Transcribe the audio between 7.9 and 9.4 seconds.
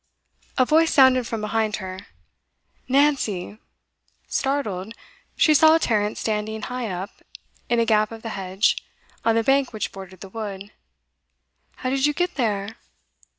of the hedge, on